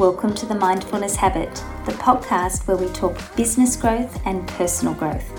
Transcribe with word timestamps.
Welcome 0.00 0.32
to 0.36 0.46
the 0.46 0.54
Mindfulness 0.54 1.14
Habit, 1.14 1.54
the 1.84 1.92
podcast 1.92 2.66
where 2.66 2.78
we 2.78 2.88
talk 2.94 3.18
business 3.36 3.76
growth 3.76 4.18
and 4.24 4.48
personal 4.48 4.94
growth. 4.94 5.30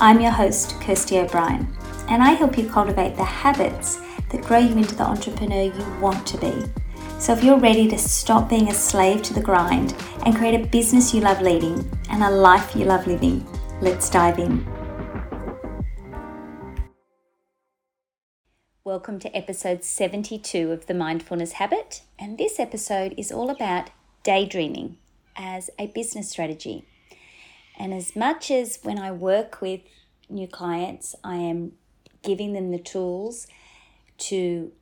I'm 0.00 0.20
your 0.20 0.30
host, 0.30 0.80
Kirsty 0.80 1.18
O'Brien, 1.18 1.66
and 2.08 2.22
I 2.22 2.34
help 2.34 2.56
you 2.56 2.68
cultivate 2.68 3.16
the 3.16 3.24
habits 3.24 4.00
that 4.28 4.44
grow 4.44 4.58
you 4.58 4.76
into 4.76 4.94
the 4.94 5.02
entrepreneur 5.02 5.64
you 5.64 6.00
want 6.00 6.24
to 6.28 6.38
be. 6.38 6.52
So, 7.18 7.32
if 7.32 7.42
you're 7.42 7.58
ready 7.58 7.88
to 7.88 7.98
stop 7.98 8.48
being 8.48 8.68
a 8.68 8.74
slave 8.74 9.22
to 9.22 9.34
the 9.34 9.40
grind 9.40 9.96
and 10.24 10.36
create 10.36 10.54
a 10.54 10.68
business 10.68 11.12
you 11.12 11.22
love 11.22 11.42
leading 11.42 11.84
and 12.10 12.22
a 12.22 12.30
life 12.30 12.76
you 12.76 12.84
love 12.84 13.08
living, 13.08 13.44
let's 13.80 14.08
dive 14.08 14.38
in. 14.38 14.64
Welcome 18.90 19.20
to 19.20 19.36
episode 19.36 19.84
72 19.84 20.72
of 20.72 20.86
the 20.86 20.94
Mindfulness 20.94 21.52
Habit, 21.52 22.02
and 22.18 22.36
this 22.36 22.58
episode 22.58 23.14
is 23.16 23.30
all 23.30 23.48
about 23.48 23.90
daydreaming 24.24 24.98
as 25.36 25.70
a 25.78 25.86
business 25.86 26.28
strategy. 26.28 26.84
And 27.78 27.94
as 27.94 28.16
much 28.16 28.50
as 28.50 28.80
when 28.82 28.98
I 28.98 29.12
work 29.12 29.60
with 29.60 29.82
new 30.28 30.48
clients, 30.48 31.14
I 31.22 31.36
am 31.36 31.74
giving 32.24 32.52
them 32.52 32.72
the 32.72 32.80
tools 32.80 33.46
to 34.30 34.72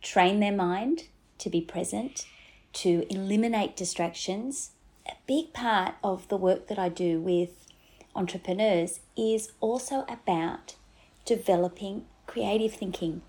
train 0.00 0.38
their 0.38 0.54
mind 0.54 1.08
to 1.38 1.50
be 1.50 1.60
present, 1.60 2.26
to 2.74 3.04
eliminate 3.10 3.74
distractions, 3.74 4.70
a 5.08 5.14
big 5.26 5.52
part 5.52 5.96
of 6.04 6.28
the 6.28 6.36
work 6.36 6.68
that 6.68 6.78
I 6.78 6.88
do 6.88 7.18
with 7.18 7.66
entrepreneurs 8.14 9.00
is 9.16 9.50
also 9.58 10.04
about 10.08 10.76
developing 11.24 12.04
creative 12.28 12.74
thinking 12.74 13.22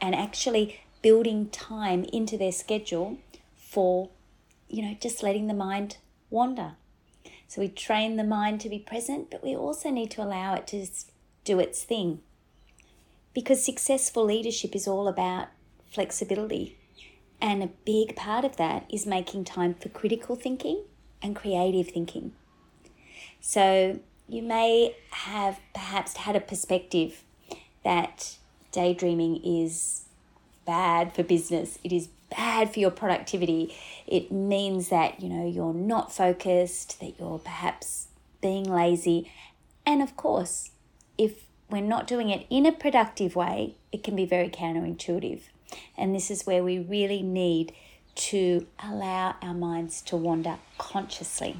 and 0.00 0.14
actually 0.14 0.80
building 1.02 1.48
time 1.50 2.04
into 2.12 2.36
their 2.36 2.52
schedule 2.52 3.18
for, 3.56 4.10
you 4.68 4.82
know, 4.82 4.96
just 5.00 5.22
letting 5.22 5.46
the 5.46 5.54
mind 5.54 5.98
wander. 6.30 6.72
So 7.46 7.62
we 7.62 7.68
train 7.68 8.16
the 8.16 8.24
mind 8.24 8.60
to 8.60 8.68
be 8.68 8.78
present, 8.78 9.30
but 9.30 9.42
we 9.42 9.56
also 9.56 9.90
need 9.90 10.10
to 10.12 10.22
allow 10.22 10.54
it 10.54 10.66
to 10.68 10.86
do 11.44 11.58
its 11.58 11.82
thing. 11.82 12.20
Because 13.32 13.64
successful 13.64 14.24
leadership 14.24 14.74
is 14.74 14.88
all 14.88 15.08
about 15.08 15.48
flexibility. 15.90 16.76
And 17.40 17.62
a 17.62 17.70
big 17.84 18.16
part 18.16 18.44
of 18.44 18.56
that 18.56 18.84
is 18.92 19.06
making 19.06 19.44
time 19.44 19.74
for 19.74 19.88
critical 19.88 20.36
thinking 20.36 20.82
and 21.22 21.36
creative 21.36 21.88
thinking. 21.88 22.32
So 23.40 24.00
you 24.28 24.42
may 24.42 24.96
have 25.10 25.60
perhaps 25.72 26.16
had 26.16 26.36
a 26.36 26.40
perspective 26.40 27.22
that 27.84 28.37
daydreaming 28.72 29.42
is 29.44 30.04
bad 30.66 31.14
for 31.14 31.22
business. 31.22 31.78
It 31.82 31.92
is 31.92 32.08
bad 32.30 32.72
for 32.72 32.80
your 32.80 32.90
productivity. 32.90 33.74
It 34.06 34.30
means 34.30 34.88
that, 34.90 35.20
you 35.22 35.28
know, 35.28 35.46
you're 35.46 35.74
not 35.74 36.12
focused, 36.12 37.00
that 37.00 37.18
you're 37.18 37.38
perhaps 37.38 38.08
being 38.40 38.64
lazy. 38.64 39.30
And 39.86 40.02
of 40.02 40.16
course, 40.16 40.70
if 41.16 41.44
we're 41.70 41.80
not 41.80 42.06
doing 42.06 42.30
it 42.30 42.46
in 42.50 42.66
a 42.66 42.72
productive 42.72 43.34
way, 43.34 43.76
it 43.92 44.02
can 44.02 44.14
be 44.14 44.24
very 44.24 44.48
counterintuitive. 44.48 45.40
And 45.96 46.14
this 46.14 46.30
is 46.30 46.46
where 46.46 46.62
we 46.62 46.78
really 46.78 47.22
need 47.22 47.72
to 48.14 48.66
allow 48.82 49.36
our 49.42 49.54
minds 49.54 50.02
to 50.02 50.16
wander 50.16 50.58
consciously 50.76 51.56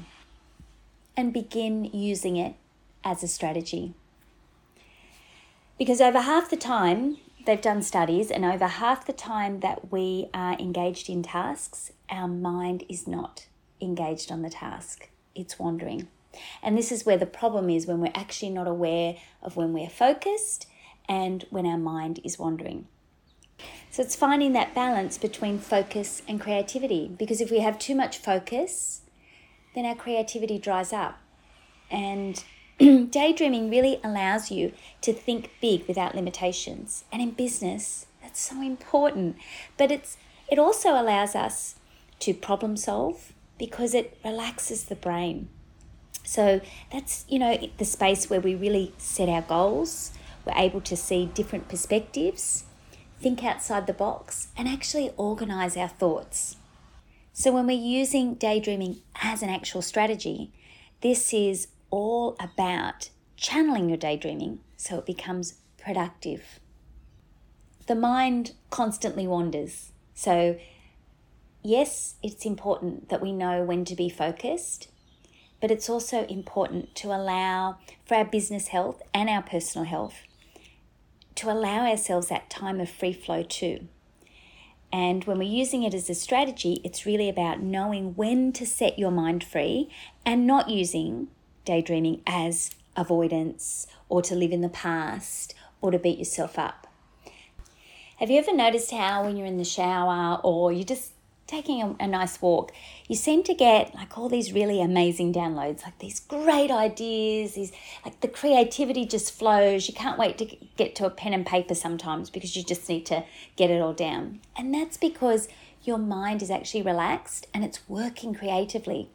and 1.15 1.33
begin 1.33 1.85
using 1.85 2.37
it 2.37 2.55
as 3.03 3.23
a 3.23 3.27
strategy. 3.27 3.93
Because 5.79 6.01
over 6.01 6.19
half 6.19 6.49
the 6.49 6.57
time, 6.57 7.17
they've 7.45 7.61
done 7.61 7.81
studies, 7.81 8.29
and 8.29 8.43
over 8.43 8.67
half 8.67 9.05
the 9.05 9.13
time 9.13 9.61
that 9.61 9.93
we 9.93 10.27
are 10.33 10.59
engaged 10.59 11.09
in 11.09 11.23
tasks, 11.23 11.93
our 12.09 12.27
mind 12.27 12.83
is 12.89 13.07
not 13.07 13.47
engaged 13.81 14.29
on 14.29 14.41
the 14.41 14.49
task, 14.49 15.09
it's 15.33 15.57
wandering. 15.57 16.09
And 16.61 16.77
this 16.77 16.91
is 16.91 17.05
where 17.05 17.17
the 17.17 17.25
problem 17.25 17.69
is 17.69 17.87
when 17.87 18.01
we're 18.01 18.11
actually 18.13 18.51
not 18.51 18.67
aware 18.67 19.15
of 19.41 19.55
when 19.55 19.71
we're 19.71 19.89
focused 19.89 20.67
and 21.07 21.45
when 21.49 21.65
our 21.65 21.77
mind 21.77 22.19
is 22.25 22.37
wandering. 22.37 22.87
So 23.89 24.03
it's 24.03 24.17
finding 24.17 24.51
that 24.53 24.75
balance 24.75 25.17
between 25.17 25.59
focus 25.59 26.21
and 26.27 26.41
creativity 26.41 27.07
because 27.07 27.39
if 27.39 27.49
we 27.49 27.59
have 27.59 27.79
too 27.79 27.95
much 27.95 28.17
focus, 28.17 29.01
then 29.75 29.85
our 29.85 29.95
creativity 29.95 30.59
dries 30.59 30.93
up. 30.93 31.19
And 31.89 32.43
daydreaming 33.09 33.69
really 33.69 33.99
allows 34.03 34.51
you 34.51 34.71
to 35.01 35.11
think 35.11 35.51
big 35.61 35.87
without 35.87 36.15
limitations. 36.15 37.03
And 37.11 37.21
in 37.21 37.31
business, 37.31 38.05
that's 38.21 38.39
so 38.39 38.61
important. 38.61 39.35
But 39.77 39.91
it's 39.91 40.17
it 40.49 40.57
also 40.57 40.89
allows 40.91 41.35
us 41.35 41.75
to 42.19 42.33
problem 42.33 42.77
solve 42.77 43.33
because 43.57 43.93
it 43.93 44.17
relaxes 44.23 44.85
the 44.85 44.95
brain. 44.95 45.49
So 46.23 46.61
that's, 46.91 47.25
you 47.27 47.39
know, 47.39 47.57
the 47.77 47.85
space 47.85 48.29
where 48.29 48.39
we 48.39 48.55
really 48.55 48.93
set 48.97 49.29
our 49.29 49.41
goals. 49.41 50.11
We're 50.45 50.53
able 50.55 50.81
to 50.81 50.95
see 50.95 51.25
different 51.25 51.67
perspectives, 51.67 52.65
think 53.19 53.43
outside 53.43 53.87
the 53.87 53.93
box, 53.93 54.47
and 54.57 54.67
actually 54.67 55.11
organize 55.17 55.75
our 55.75 55.87
thoughts. 55.87 56.55
So 57.33 57.51
when 57.51 57.67
we're 57.67 57.79
using 57.79 58.35
daydreaming 58.35 59.01
as 59.21 59.41
an 59.41 59.49
actual 59.49 59.81
strategy, 59.81 60.51
this 61.01 61.33
is 61.33 61.67
all 61.89 62.35
about 62.39 63.09
channeling 63.37 63.89
your 63.89 63.97
daydreaming 63.97 64.59
so 64.77 64.97
it 64.99 65.05
becomes 65.05 65.55
productive. 65.77 66.59
The 67.87 67.95
mind 67.95 68.53
constantly 68.69 69.27
wanders. 69.27 69.91
So, 70.13 70.57
yes, 71.63 72.15
it's 72.21 72.45
important 72.45 73.09
that 73.09 73.21
we 73.21 73.31
know 73.31 73.63
when 73.63 73.85
to 73.85 73.95
be 73.95 74.09
focused, 74.09 74.89
but 75.61 75.71
it's 75.71 75.89
also 75.89 76.25
important 76.27 76.95
to 76.95 77.07
allow 77.07 77.77
for 78.05 78.15
our 78.15 78.25
business 78.25 78.67
health 78.67 79.01
and 79.13 79.29
our 79.29 79.41
personal 79.41 79.85
health 79.85 80.15
to 81.35 81.49
allow 81.49 81.87
ourselves 81.87 82.27
that 82.27 82.49
time 82.49 82.81
of 82.81 82.89
free 82.89 83.13
flow 83.13 83.43
too. 83.43 83.87
And 84.91 85.23
when 85.25 85.37
we're 85.37 85.43
using 85.43 85.83
it 85.83 85.93
as 85.93 86.09
a 86.09 86.15
strategy, 86.15 86.81
it's 86.83 87.05
really 87.05 87.29
about 87.29 87.61
knowing 87.61 88.15
when 88.15 88.51
to 88.53 88.65
set 88.65 88.99
your 88.99 89.11
mind 89.11 89.43
free 89.43 89.89
and 90.25 90.47
not 90.47 90.69
using 90.69 91.29
daydreaming 91.69 92.19
as 92.25 92.71
avoidance 92.95 93.85
or 94.09 94.23
to 94.23 94.33
live 94.33 94.51
in 94.51 94.61
the 94.61 94.69
past 94.69 95.53
or 95.81 95.91
to 95.91 95.99
beat 95.99 96.17
yourself 96.17 96.57
up. 96.57 96.87
Have 98.17 98.31
you 98.31 98.39
ever 98.39 98.55
noticed 98.55 98.89
how 98.89 99.23
when 99.23 99.37
you're 99.37 99.45
in 99.45 99.57
the 99.57 99.63
shower 99.63 100.41
or 100.43 100.71
you're 100.71 100.83
just 100.83 101.11
taking 101.45 101.81
a, 101.83 101.95
a, 101.99 102.07
nice 102.07 102.41
walk, 102.41 102.71
you 103.07 103.15
seem 103.15 103.43
to 103.43 103.53
get 103.53 103.93
like 103.93 104.17
all 104.17 104.29
these 104.29 104.51
really 104.51 104.81
amazing 104.81 105.31
downloads, 105.31 105.83
like 105.83 105.99
these 105.99 106.19
great 106.19 106.71
ideas, 106.71 107.53
these 107.53 107.71
like 108.03 108.19
the 108.21 108.27
creativity 108.27 109.05
just 109.05 109.31
flows. 109.31 109.87
You 109.87 109.93
can't 109.93 110.17
wait 110.17 110.39
to 110.39 110.45
get 110.75 110.95
to 110.95 111.05
a 111.05 111.11
pen 111.11 111.33
and 111.33 111.45
paper 111.45 111.75
sometimes 111.75 112.31
because 112.31 112.55
you 112.55 112.63
just 112.63 112.89
need 112.89 113.05
to 113.05 113.23
get 113.55 113.69
it 113.69 113.79
all 113.79 113.93
down. 113.93 114.39
And 114.57 114.73
that's 114.73 114.97
because 114.97 115.47
your 115.83 115.99
mind 115.99 116.41
is 116.41 116.49
actually 116.49 116.81
relaxed 116.81 117.45
and 117.53 117.63
it's 117.63 117.87
working 117.87 118.33
creatively. 118.33 119.09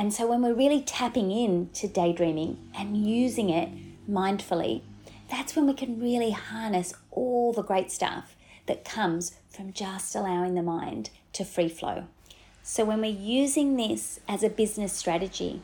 And 0.00 0.14
so 0.14 0.26
when 0.26 0.40
we're 0.40 0.54
really 0.54 0.80
tapping 0.80 1.30
in 1.30 1.68
to 1.74 1.86
daydreaming 1.86 2.56
and 2.74 3.06
using 3.06 3.50
it 3.50 3.68
mindfully, 4.10 4.80
that's 5.30 5.54
when 5.54 5.66
we 5.66 5.74
can 5.74 6.00
really 6.00 6.30
harness 6.30 6.94
all 7.10 7.52
the 7.52 7.62
great 7.62 7.92
stuff 7.92 8.34
that 8.64 8.82
comes 8.82 9.36
from 9.50 9.74
just 9.74 10.14
allowing 10.14 10.54
the 10.54 10.62
mind 10.62 11.10
to 11.34 11.44
free 11.44 11.68
flow. 11.68 12.04
So 12.62 12.82
when 12.86 13.02
we're 13.02 13.12
using 13.12 13.76
this 13.76 14.20
as 14.26 14.42
a 14.42 14.48
business 14.48 14.94
strategy, 14.94 15.60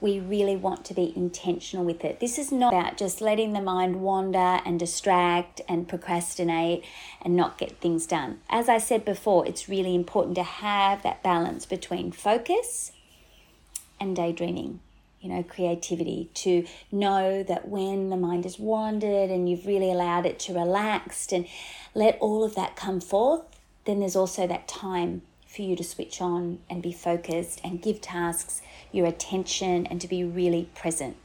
we 0.00 0.20
really 0.20 0.54
want 0.54 0.84
to 0.84 0.94
be 0.94 1.12
intentional 1.16 1.84
with 1.84 2.04
it. 2.04 2.20
This 2.20 2.38
is 2.38 2.52
not 2.52 2.72
about 2.72 2.96
just 2.96 3.20
letting 3.20 3.54
the 3.54 3.60
mind 3.60 4.02
wander 4.02 4.60
and 4.64 4.78
distract 4.78 5.62
and 5.68 5.88
procrastinate 5.88 6.84
and 7.20 7.34
not 7.34 7.58
get 7.58 7.80
things 7.80 8.06
done. 8.06 8.38
As 8.50 8.68
I 8.68 8.78
said 8.78 9.04
before, 9.04 9.48
it's 9.48 9.68
really 9.68 9.96
important 9.96 10.36
to 10.36 10.44
have 10.44 11.02
that 11.02 11.24
balance 11.24 11.66
between 11.66 12.12
focus 12.12 12.92
and 14.00 14.16
daydreaming 14.16 14.80
you 15.20 15.28
know, 15.28 15.42
creativity, 15.42 16.30
to 16.32 16.66
know 16.90 17.42
that 17.42 17.68
when 17.68 18.08
the 18.08 18.16
mind 18.16 18.44
has 18.44 18.58
wandered 18.58 19.30
and 19.30 19.48
you've 19.48 19.66
really 19.66 19.90
allowed 19.90 20.24
it 20.24 20.38
to 20.38 20.54
relax 20.54 21.30
and 21.30 21.46
let 21.94 22.16
all 22.20 22.42
of 22.42 22.54
that 22.54 22.74
come 22.74 23.00
forth, 23.00 23.42
then 23.84 24.00
there's 24.00 24.16
also 24.16 24.46
that 24.46 24.66
time 24.66 25.20
for 25.46 25.62
you 25.62 25.76
to 25.76 25.84
switch 25.84 26.20
on 26.20 26.58
and 26.70 26.82
be 26.82 26.92
focused 26.92 27.60
and 27.62 27.82
give 27.82 28.00
tasks 28.00 28.62
your 28.92 29.06
attention 29.06 29.86
and 29.86 30.00
to 30.00 30.08
be 30.08 30.24
really 30.24 30.70
present. 30.74 31.16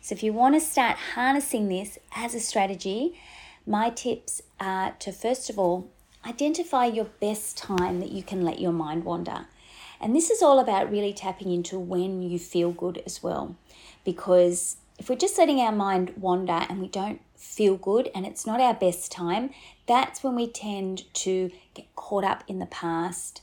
So, 0.00 0.14
if 0.14 0.22
you 0.22 0.32
want 0.32 0.54
to 0.54 0.60
start 0.60 0.96
harnessing 1.14 1.68
this 1.68 1.98
as 2.14 2.34
a 2.34 2.40
strategy, 2.40 3.18
my 3.66 3.90
tips 3.90 4.42
are 4.60 4.92
to 5.00 5.12
first 5.12 5.50
of 5.50 5.58
all 5.58 5.90
identify 6.26 6.86
your 6.86 7.06
best 7.20 7.58
time 7.58 8.00
that 8.00 8.12
you 8.12 8.22
can 8.22 8.42
let 8.42 8.58
your 8.58 8.72
mind 8.72 9.04
wander. 9.04 9.46
And 10.00 10.14
this 10.14 10.30
is 10.30 10.42
all 10.42 10.58
about 10.58 10.90
really 10.90 11.12
tapping 11.12 11.52
into 11.52 11.78
when 11.78 12.22
you 12.22 12.38
feel 12.38 12.72
good 12.72 13.02
as 13.06 13.22
well. 13.22 13.56
Because 14.04 14.76
if 14.98 15.08
we're 15.08 15.16
just 15.16 15.38
letting 15.38 15.60
our 15.60 15.72
mind 15.72 16.14
wander 16.16 16.66
and 16.68 16.80
we 16.80 16.88
don't 16.88 17.20
feel 17.36 17.76
good 17.76 18.10
and 18.14 18.26
it's 18.26 18.46
not 18.46 18.60
our 18.60 18.74
best 18.74 19.10
time, 19.10 19.50
that's 19.86 20.22
when 20.22 20.34
we 20.34 20.46
tend 20.46 21.12
to 21.14 21.50
get 21.74 21.94
caught 21.96 22.24
up 22.24 22.44
in 22.48 22.58
the 22.58 22.66
past 22.66 23.42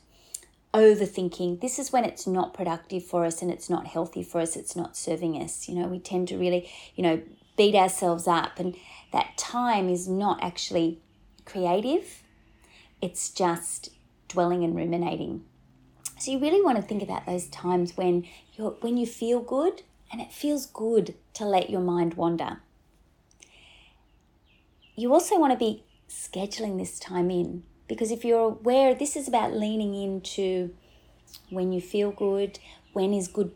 overthinking. 0.74 1.60
This 1.60 1.78
is 1.78 1.92
when 1.92 2.06
it's 2.06 2.26
not 2.26 2.54
productive 2.54 3.04
for 3.04 3.26
us 3.26 3.42
and 3.42 3.52
it's 3.52 3.70
not 3.70 3.88
healthy 3.88 4.24
for 4.24 4.40
us, 4.40 4.56
it's 4.56 4.76
not 4.76 4.96
serving 4.96 5.36
us. 5.42 5.68
You 5.68 5.76
know, 5.76 5.88
we 5.88 6.00
tend 6.00 6.28
to 6.30 6.38
really, 6.38 6.70
you 6.96 7.04
know, 7.04 7.22
beat 7.58 7.76
ourselves 7.76 8.28
up, 8.28 8.60
and 8.60 8.76
that 9.12 9.38
time 9.38 9.90
is 9.90 10.08
not 10.08 10.42
actually 10.42 11.00
creative, 11.46 12.24
it's 13.02 13.30
just 13.30 13.90
dwelling 14.28 14.64
and 14.64 14.76
ruminating. 14.76 15.44
So 16.22 16.30
you 16.30 16.38
really 16.38 16.62
want 16.62 16.76
to 16.76 16.84
think 16.84 17.02
about 17.02 17.26
those 17.26 17.48
times 17.48 17.98
when 17.98 18.28
you're 18.54 18.76
when 18.82 18.96
you 18.96 19.08
feel 19.08 19.40
good 19.40 19.82
and 20.12 20.22
it 20.22 20.32
feels 20.32 20.68
good 20.68 21.16
to 21.34 21.46
let 21.46 21.72
your 21.72 21.82
mind 21.82 22.14
wander. 22.14 22.60
You 24.96 25.12
also 25.16 25.40
want 25.40 25.52
to 25.52 25.58
be 25.58 25.84
scheduling 26.08 26.78
this 26.78 27.00
time 27.00 27.32
in 27.32 27.64
because 27.88 28.12
if 28.12 28.24
you're 28.24 28.50
aware 28.50 28.94
this 28.94 29.16
is 29.16 29.28
about 29.28 29.54
leaning 29.54 29.96
into 29.96 30.76
when 31.50 31.72
you 31.72 31.82
feel 31.82 32.12
good, 32.12 32.60
when 32.94 33.16
is 33.16 33.28
good 33.28 33.56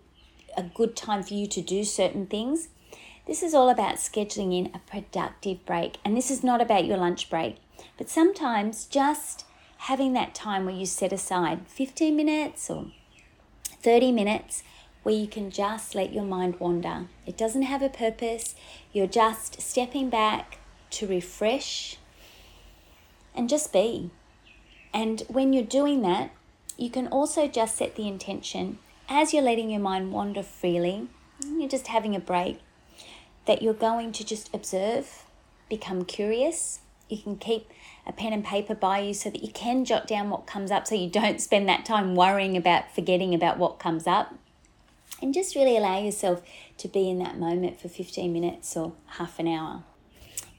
a 0.58 0.64
good 0.64 0.96
time 0.96 1.22
for 1.22 1.36
you 1.36 1.46
to 1.46 1.62
do 1.62 1.84
certain 1.84 2.26
things. 2.26 2.70
This 3.28 3.44
is 3.44 3.54
all 3.54 3.70
about 3.70 3.98
scheduling 3.98 4.58
in 4.58 4.72
a 4.74 4.80
productive 4.80 5.64
break. 5.68 5.98
And 6.04 6.18
this 6.18 6.32
is 6.32 6.44
not 6.44 6.62
about 6.62 6.86
your 6.86 6.98
lunch 6.98 7.30
break, 7.30 7.58
but 7.96 8.10
sometimes 8.10 8.86
just 8.86 9.46
having 9.78 10.14
that 10.14 10.34
time 10.34 10.66
where 10.66 10.76
you 10.76 10.86
set 10.86 11.14
aside 11.14 11.68
15 11.68 12.16
minutes 12.16 12.70
or 12.70 12.88
30 13.82 14.12
minutes 14.12 14.64
where 15.04 15.16
you 15.16 15.28
can 15.28 15.52
just 15.52 15.94
let 15.94 16.12
your 16.12 16.24
mind 16.24 16.60
wander. 16.60 17.06
It 17.26 17.38
doesn't 17.38 17.62
have 17.62 17.84
a 17.84 17.90
purpose. 17.90 18.56
You're 18.92 19.06
just 19.06 19.62
stepping 19.62 20.10
back 20.10 20.58
to 20.92 21.06
refresh 21.06 21.98
and 23.36 23.48
just 23.48 23.72
be. 23.72 24.10
And 24.94 25.22
when 25.28 25.54
you're 25.54 25.64
doing 25.64 26.02
that, 26.02 26.32
you 26.78 26.90
can 26.90 27.08
also 27.08 27.48
just 27.48 27.78
set 27.78 27.96
the 27.96 28.08
intention 28.08 28.80
as 29.08 29.34
you're 29.34 29.44
letting 29.44 29.70
your 29.70 29.82
mind 29.82 30.12
wander 30.12 30.42
freely, 30.42 31.08
you're 31.46 31.70
just 31.70 31.88
having 31.88 32.16
a 32.16 32.20
break, 32.20 32.60
that 33.46 33.62
you're 33.62 33.74
going 33.74 34.12
to 34.14 34.24
just 34.24 34.50
observe, 34.54 35.26
become 35.70 36.06
curious. 36.06 36.80
You 37.10 37.20
can 37.22 37.38
keep 37.38 37.70
a 38.08 38.14
pen 38.14 38.34
and 38.34 38.44
paper 38.44 38.76
by 38.76 39.00
you 39.00 39.14
so 39.14 39.30
that 39.30 39.44
you 39.44 39.52
can 39.52 39.86
jot 39.86 40.08
down 40.08 40.30
what 40.30 40.46
comes 40.46 40.72
up 40.72 40.88
so 40.88 40.96
you 40.96 41.10
don't 41.10 41.42
spend 41.42 41.68
that 41.68 41.86
time 41.86 42.16
worrying 42.16 42.56
about 42.56 42.94
forgetting 42.94 43.34
about 43.34 43.58
what 43.58 43.80
comes 43.80 44.08
up. 44.08 44.36
And 45.22 45.34
just 45.34 45.56
really 45.56 45.78
allow 45.78 46.00
yourself 46.00 46.42
to 46.78 46.88
be 46.88 47.10
in 47.10 47.20
that 47.20 47.40
moment 47.40 47.80
for 47.80 47.88
15 47.88 48.32
minutes 48.32 48.76
or 48.76 48.94
half 49.06 49.40
an 49.40 49.48
hour. 49.48 49.84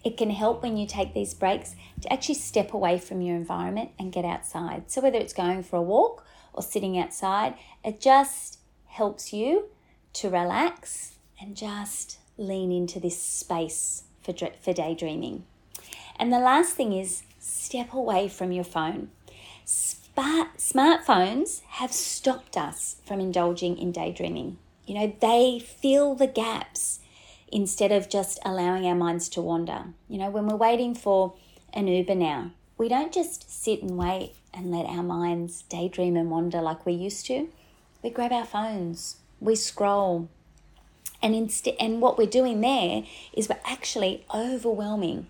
It 0.03 0.17
can 0.17 0.31
help 0.31 0.63
when 0.63 0.77
you 0.77 0.87
take 0.87 1.15
these 1.15 1.35
breaks 1.35 1.75
to 2.01 2.13
actually 2.13 2.37
step 2.37 2.73
away 2.73 2.99
from 2.99 3.21
your 3.21 3.37
environment 3.37 3.91
and 3.99 4.13
get 4.13 4.25
outside. 4.25 4.91
So, 4.91 5.01
whether 5.01 5.19
it's 5.19 5.33
going 5.33 5.65
for 5.65 5.77
a 5.77 5.83
walk 5.83 6.25
or 6.53 6.63
sitting 6.63 6.97
outside, 6.97 7.55
it 7.85 8.01
just 8.01 8.61
helps 8.87 9.33
you 9.33 9.67
to 10.15 10.31
relax 10.31 11.17
and 11.41 11.57
just 11.57 12.19
lean 12.39 12.71
into 12.71 13.01
this 13.01 13.21
space 13.21 14.05
for, 14.23 14.33
for 14.61 14.73
daydreaming. 14.73 15.45
And 16.19 16.33
the 16.33 16.39
last 16.39 16.75
thing 16.75 16.93
is 16.93 17.23
step 17.47 17.93
away 17.93 18.29
from 18.29 18.53
your 18.53 18.65
phone. 18.65 19.11
Smart, 19.65 20.57
smartphones 20.59 21.63
have 21.69 21.93
stopped 21.93 22.57
us 22.57 22.97
from 23.05 23.21
indulging 23.21 23.79
in 23.79 23.93
daydreaming. 23.93 24.59
You 24.87 24.95
know, 24.95 25.17
they 25.21 25.59
fill 25.59 26.15
the 26.15 26.27
gaps 26.27 27.01
instead 27.49 27.93
of 27.93 28.09
just 28.09 28.39
allowing 28.45 28.87
our 28.87 28.95
minds 28.95 29.29
to 29.31 29.41
wander. 29.41 29.87
You 30.09 30.19
know, 30.19 30.31
when 30.31 30.47
we're 30.47 30.57
waiting 30.57 30.95
for 30.95 31.35
an 31.73 31.87
Uber 31.87 32.15
now, 32.15 32.51
we 32.79 32.89
don't 32.89 33.13
just 33.13 33.51
sit 33.51 33.83
and 33.83 33.97
wait 33.97 34.35
and 34.53 34.71
let 34.71 34.87
our 34.87 35.03
minds 35.03 35.63
daydream 35.63 36.17
and 36.17 36.31
wander 36.31 36.61
like 36.61 36.85
we 36.85 36.93
used 36.93 37.27
to. 37.27 37.49
We 38.03 38.11
grab 38.11 38.33
our 38.33 38.45
phones, 38.45 39.17
we 39.41 39.55
scroll, 39.55 40.29
and 41.23 41.35
instead 41.35 41.75
and 41.81 42.01
what 42.01 42.19
we're 42.19 42.27
doing 42.27 42.61
there 42.61 43.05
is 43.33 43.49
we're 43.49 43.59
actually 43.65 44.25
overwhelming 44.35 45.27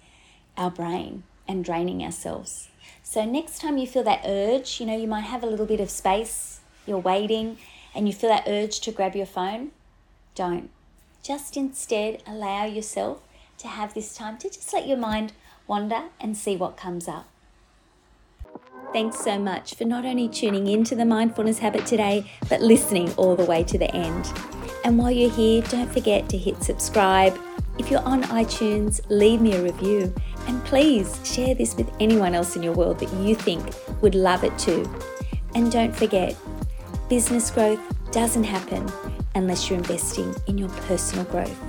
our 0.57 0.71
brain 0.71 1.23
and 1.49 1.65
draining 1.65 2.03
ourselves. 2.03 2.69
So 3.03 3.25
next 3.25 3.61
time 3.61 3.79
you 3.79 3.87
feel 3.87 4.03
that 4.05 4.23
urge, 4.25 4.81
you 4.81 4.87
know, 4.87 4.97
you 4.97 5.07
might 5.07 5.23
have 5.23 5.43
a 5.43 5.47
little 5.47 5.67
bit 5.67 5.81
of 5.81 5.91
space, 5.91 6.61
you're 6.87 6.99
waiting, 6.99 7.59
and 7.95 8.07
you 8.07 8.13
feel 8.13 8.31
that 8.31 8.45
urge 8.47 8.81
to 8.81 8.93
grab 8.93 9.15
your 9.15 9.27
phone, 9.27 9.71
don't. 10.35 10.71
Just 11.23 11.57
instead 11.57 12.23
allow 12.27 12.65
yourself 12.65 13.21
to 13.59 13.69
have 13.69 13.95
this 13.95 14.15
time 14.15 14.39
to 14.39 14.51
just 14.51 14.73
let 14.73 14.87
your 14.87 14.99
mind 14.99 15.33
wander 15.67 16.05
and 16.21 16.37
see 16.37 16.57
what 16.57 16.77
comes 16.77 17.09
up. 17.09 17.27
Thanks 18.93 19.19
so 19.19 19.39
much 19.39 19.75
for 19.75 19.85
not 19.85 20.05
only 20.05 20.29
tuning 20.29 20.67
into 20.67 20.95
the 20.95 21.05
mindfulness 21.05 21.59
habit 21.59 21.87
today, 21.87 22.31
but 22.49 22.61
listening 22.61 23.13
all 23.15 23.35
the 23.37 23.45
way 23.45 23.65
to 23.65 23.79
the 23.79 23.95
end. 23.95 24.33
And 24.85 24.99
while 24.99 25.11
you're 25.11 25.31
here, 25.31 25.63
don't 25.63 25.93
forget 25.93 26.29
to 26.29 26.39
hit 26.39 26.63
subscribe. 26.63 27.39
If 27.79 27.91
you're 27.91 28.05
on 28.05 28.23
iTunes, 28.25 29.01
leave 29.09 29.41
me 29.41 29.55
a 29.55 29.63
review. 29.63 30.15
And 30.47 30.65
please 30.65 31.21
share 31.25 31.55
this 31.55 31.75
with 31.77 31.91
anyone 32.01 32.35
else 32.35 32.57
in 32.57 32.63
your 32.63 32.73
world 32.73 32.99
that 33.01 33.13
you 33.15 33.35
think 33.35 33.75
would 34.01 34.15
love 34.15 34.45
it 34.45 34.57
too. 34.59 34.89
And 35.55 35.73
don't 35.73 35.95
forget, 35.95 36.37
business 37.09 37.51
growth 37.51 37.81
doesn't 38.13 38.45
happen 38.45 38.91
unless 39.35 39.69
you're 39.69 39.79
investing 39.79 40.35
in 40.47 40.59
your 40.59 40.69
personal 40.69 41.25
growth. 41.25 41.66